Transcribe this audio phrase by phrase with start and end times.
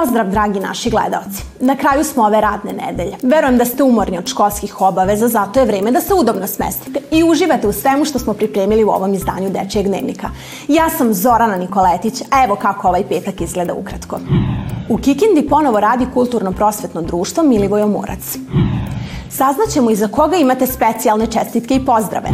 [0.00, 1.42] Pozdrav, dragi naši gledalci.
[1.60, 3.16] Na kraju smo ove radne nedelje.
[3.22, 7.24] Verujem da ste umorni od školskih obaveza, zato je vreme da se udobno smestite i
[7.24, 10.30] uživate u svemu što smo pripremili u ovom izdanju Dečijeg dnevnika.
[10.68, 14.18] Ja sam Zorana Nikoletić, a evo kako ovaj petak izgleda ukratko.
[14.88, 18.38] U Kikindi ponovo radi kulturno-prosvetno društvo Milivojo Morac.
[19.30, 22.28] Saznaćemo i za koga imate specijalne čestitke i pozdrave.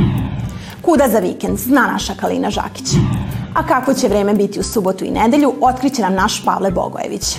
[0.83, 2.87] Kuda za vikend, zna naša Kalina Žakić.
[3.55, 7.37] A kako će vreme biti u subotu i nedelju, otkriće nam naš Pavle Bogojević.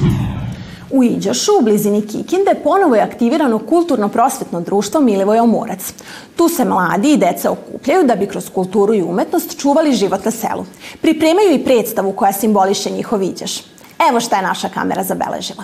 [0.91, 5.93] U Iđošu, u blizini Kikinde, ponovo je aktivirano kulturno-prosvetno društvo Milivoja Morac.
[6.35, 10.31] Tu se mladi i deca okupljaju da bi kroz kulturu i umetnost čuvali život na
[10.31, 10.65] selu.
[11.01, 13.61] Pripremaju i predstavu koja simboliše njihov Iđoš.
[14.09, 15.63] Evo šta je naša kamera zabeležila.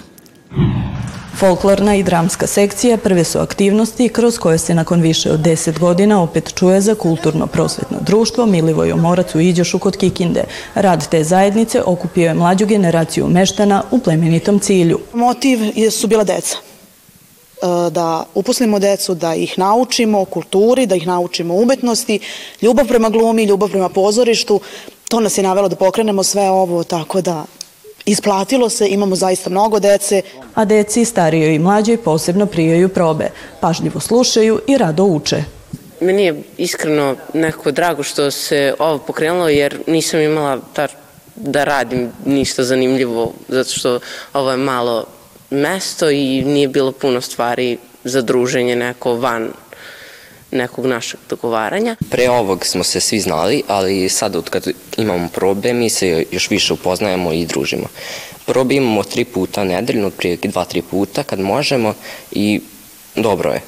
[1.39, 6.23] Folklorna i dramska sekcija prve su aktivnosti kroz koje se nakon više od 10 godina
[6.23, 10.43] opet čuje za kulturno-prosvetno društvo Milivojo Morac u Iđošu kod Kikinde.
[10.76, 14.99] Rad te zajednice okupio je mlađu generaciju meštana u plemenitom cilju.
[15.13, 15.60] Motiv
[15.91, 22.20] su bila deca e, da uposlimo decu, da ih naučimo kulturi, da ih naučimo umetnosti,
[22.62, 24.60] ljubav prema glumi, ljubav prema pozorištu.
[25.10, 27.45] To nas je navelo da pokrenemo sve ovo, tako da
[28.10, 30.21] Isplatilo se, imamo zaista mnogo dece.
[30.55, 33.29] A deci starijoj i mlađoj posebno prijaju probe,
[33.60, 35.43] pažljivo slušaju i rado uče.
[36.01, 40.88] Meni je iskreno nekako drago što se ovo pokrenulo jer nisam imala ta,
[41.35, 43.99] da radim ništa zanimljivo zato što
[44.34, 45.05] ovo je malo
[45.49, 49.51] mesto i nije bilo puno stvari za druženje neko van
[50.51, 51.95] nekog našeg dogovaranja.
[52.09, 56.49] Pre ovog smo se svi znali, ali sad od kad imamo probe mi se još
[56.49, 57.87] više upoznajemo i družimo.
[58.45, 61.93] Probe imamo tri puta nedeljno, otprilike dva, tri puta kad možemo
[62.31, 62.61] i
[63.15, 63.61] dobro je.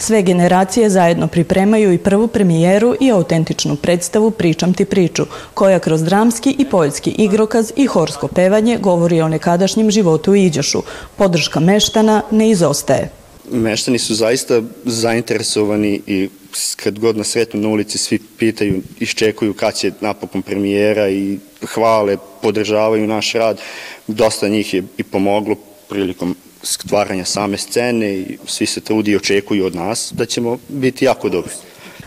[0.00, 6.02] Sve generacije zajedno pripremaju i prvu premijeru i autentičnu predstavu Pričam ti priču, koja kroz
[6.02, 10.82] dramski i poetski igrokaz i horsko pevanje govori o nekadašnjem životu u Iđošu.
[11.16, 13.17] Podrška meštana ne izostaje
[13.50, 16.28] meštani su zaista zainteresovani i
[16.76, 22.16] kad god na svetu na ulici svi pitaju, iščekuju kad će napokon premijera i hvale,
[22.42, 23.60] podržavaju naš rad.
[24.06, 25.54] Dosta njih je i pomoglo
[25.88, 31.04] prilikom stvaranja same scene i svi se trudi i očekuju od nas da ćemo biti
[31.04, 31.52] jako dobri.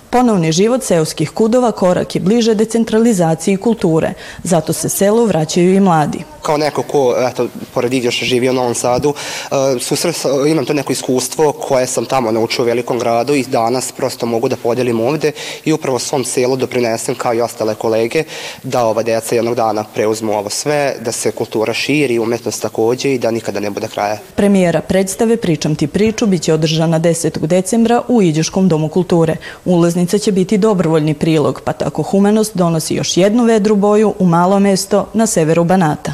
[0.09, 4.13] Ponovni život seoskih kudova korak je bliže decentralizaciji kulture,
[4.43, 8.75] zato se selu vraćaju i mladi kao neko ko, eto, pored Idjoša živi u Novom
[8.75, 10.15] Sadu, uh, susret,
[10.47, 14.49] imam to neko iskustvo koje sam tamo naučio u velikom gradu i danas prosto mogu
[14.49, 15.31] da podelim ovde
[15.65, 18.23] i upravo svom selu doprinesem kao i ostale kolege
[18.63, 23.19] da ova deca jednog dana preuzmu ovo sve, da se kultura širi, umetnost takođe i
[23.19, 24.17] da nikada ne bude kraja.
[24.35, 27.39] Premijera predstave Pričam ti priču biće održana 10.
[27.39, 29.35] decembra u Iđoškom domu kulture.
[29.65, 34.59] Ulaznica će biti dobrovoljni prilog, pa tako humanost donosi još jednu vedru boju u malo
[34.59, 36.13] mesto na severu Banata.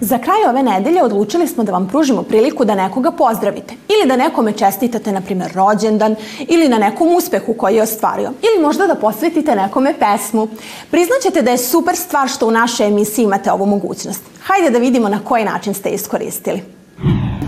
[0.00, 4.16] Za kraj ove nedelje odlučili smo da vam pružimo priliku da nekoga pozdravite ili da
[4.16, 6.16] nekome čestitate, na primjer, rođendan
[6.48, 10.48] ili na nekom uspehu koji je ostvario ili možda da posvetite nekome pesmu.
[10.90, 14.22] Priznaćete da je super stvar što u našoj emisiji imate ovu mogućnost.
[14.42, 16.62] Hajde da vidimo na koji način ste iskoristili.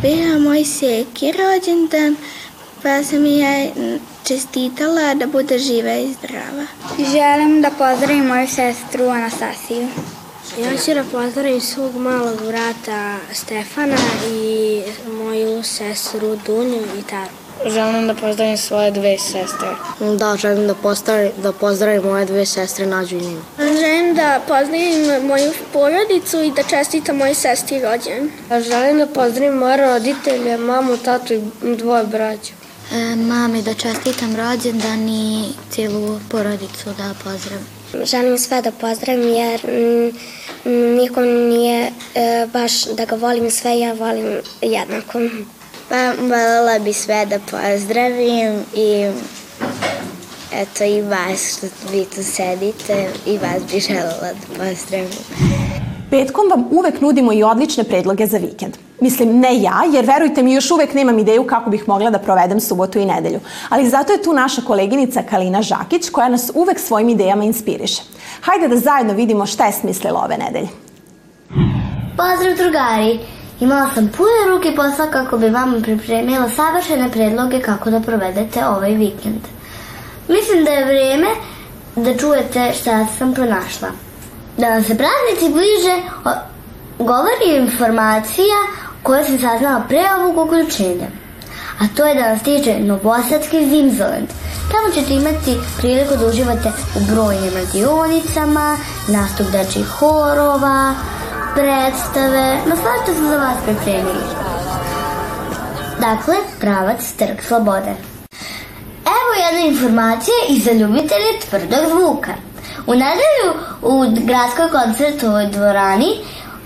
[0.02, 2.16] Bio moj seki rođendan,
[2.82, 3.66] pa sam ja
[4.24, 6.66] čestitala da bude živa i zdrava.
[7.12, 9.88] Želim da pozdravim moju sestru Anastasiju.
[10.56, 13.96] Ja ću da pozdravim svog malog vrata Stefana
[14.30, 17.30] i moju sestru Dunju i Taru.
[17.66, 19.68] Želim da pozdravim svoje dve sestre.
[20.18, 23.40] Da, želim da pozdravim, da pozdravim moje dve sestre Nađu i Ninu.
[23.58, 28.30] Želim da pozdravim moju porodicu i da čestitam moje sestri rođen.
[28.68, 31.42] Želim da pozdravim moje roditelje, mamu, tatu i
[31.76, 32.52] dvoje braća.
[32.92, 37.77] E, mami da čestitam rođendan i cijelu porodicu da pozdravim.
[38.04, 43.92] Želim sve da pozdravim jer mm, nikom nije e, baš da ga volim sve, ja
[43.92, 45.18] volim jednako.
[45.88, 49.10] Pa voljela bi sve da pozdravim i
[50.52, 55.67] eto i vas što vi tu sedite i vas bi želela da pozdravim.
[56.10, 58.76] Petkom vam uvek nudimo i odlične predloge za vikend.
[59.00, 62.60] Mislim, ne ja, jer verujte mi, još uvek nemam ideju kako bih mogla da provedem
[62.60, 63.40] subotu i nedelju.
[63.68, 68.02] Ali zato je tu naša koleginica Kalina Žakić, koja nas uvek svojim idejama inspiriše.
[68.40, 70.68] Hajde da zajedno vidimo šta je smislila ove nedelje.
[72.16, 73.20] Pozdrav drugari!
[73.60, 78.94] Imala sam pune ruke posla kako bi vam pripremila savršene predloge kako da provedete ovaj
[78.94, 79.40] vikend.
[80.28, 81.28] Mislim da je vreme
[81.96, 84.07] da čujete šta sam pronašla.
[84.58, 85.94] Da se praznici bliže
[86.98, 88.56] govori informacija
[89.02, 91.06] koja sam saznala pre ovog uključenja.
[91.80, 94.28] A to je da nas tiče Novosadski Zimzoland.
[94.72, 98.76] Tamo ćete imati priliku da uživate u brojnim radionicama,
[99.08, 100.94] nastup dečih horova,
[101.54, 104.24] predstave, na sve što smo za vas pripremili.
[106.00, 108.17] Dakle, pravac Trg Slobode.
[109.58, 112.32] Jedna informacija i za ljubitelje tvrdog zvuka.
[112.86, 113.48] U nedelju
[113.82, 116.06] u gradskoj koncertovoj dvorani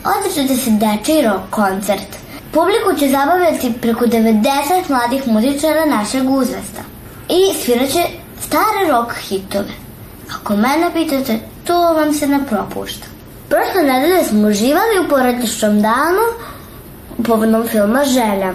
[0.05, 2.11] održate se dečiji rock koncert.
[2.53, 6.83] Publiku će zabavljati preko 90 mladih muzičara našeg uzvesta
[7.29, 8.05] i sviraće
[8.41, 9.75] stare rock hitove.
[10.35, 13.06] Ako mene pitate, to vam se ne propušta.
[13.49, 16.27] Prošle nedelje smo uživali u porodičnom danu
[17.25, 18.53] povodnom filma Želja.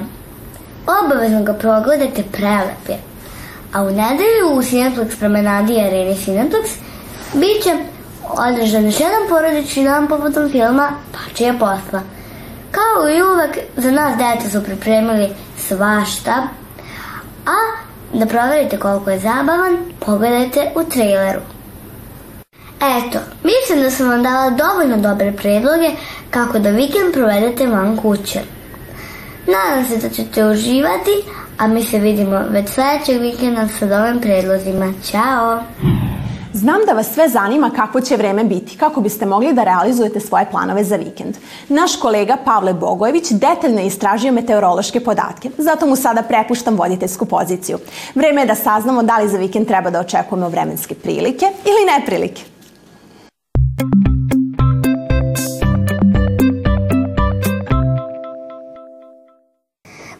[1.03, 2.99] Obavezno ga progledajte, prelep.
[3.73, 6.69] A u nedelju u Cineplex promenadi i areni Cineplex
[7.33, 7.71] bit će
[8.23, 12.01] održan još jedan porodični dan povodom filma Pačija posla.
[12.71, 15.29] Kao i uvek, za nas deca su pripremili
[15.67, 16.47] svašta,
[17.45, 21.39] a da proverite koliko je zabavan, pogledajte u traileru.
[22.81, 25.91] Eto, mislim da sam vam dala dovoljno dobre predloge
[26.29, 28.39] kako da vikend provedete van kuće.
[29.47, 31.23] Nadam se da ćete uživati,
[31.57, 34.93] a mi se vidimo već sledećeg vikenda sa novim predlozima.
[35.11, 35.59] Ćao!
[36.53, 40.45] Znam da vas sve zanima kako će vreme biti, kako biste mogli da realizujete svoje
[40.51, 41.37] planove za vikend.
[41.69, 47.77] Naš kolega Pavle Bogojević detaljno je istražio meteorološke podatke, zato mu sada prepuštam voditeljsku poziciju.
[48.15, 52.41] Vreme je da saznamo da li za vikend treba da očekujemo vremenske prilike ili neprilike.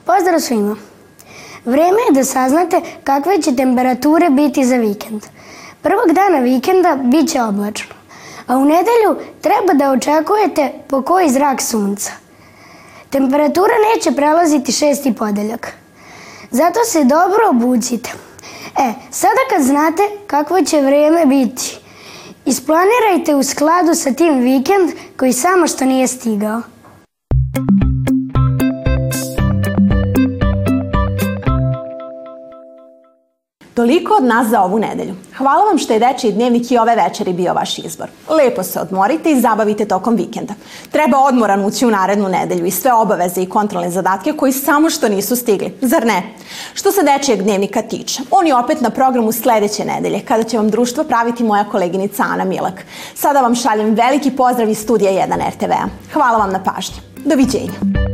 [0.06, 0.97] Pozdrav svima!
[1.66, 5.24] Vreme je da saznate kakve će temperature biti za vikend.
[5.82, 7.96] Prvog dana vikenda bit će oblačno,
[8.48, 12.12] a u nedelju treba da očekujete pokoji zrak sunca.
[13.10, 15.74] Temperatura neće prelaziti šesti podeljak.
[16.52, 18.10] Zato se dobro obucite.
[18.78, 21.80] E, sada kad znate kakvo će vreme biti,
[22.46, 26.62] isplanirajte u skladu sa tim vikend koji samo što nije stigao.
[33.78, 35.16] Toliko od nas za ovu nedelju.
[35.38, 38.08] Hvala vam što je Dečiji dnevnik i ove večeri bio vaš izbor.
[38.30, 40.54] Lepo se odmorite i zabavite tokom vikenda.
[40.92, 45.10] Treba odmoran ući u narednu nedelju i sve obaveze i kontrolne zadatke koji samo što
[45.10, 45.74] nisu stigli.
[45.82, 46.24] Zar ne?
[46.74, 50.70] Što se Dečijeg dnevnika tiče, on je opet na programu sledeće nedelje, kada će vam
[50.70, 52.86] društvo praviti moja koleginica Ana Milak.
[53.16, 55.88] Sada vam šaljem veliki pozdrav iz studija 1 RTV-a.
[56.14, 56.98] Hvala vam na pažnji.
[57.26, 58.07] Doviđenja.